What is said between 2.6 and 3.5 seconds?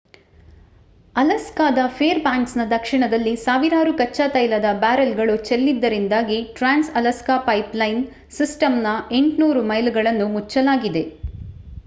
ದಕ್ಷಿಣದಲ್ಲಿ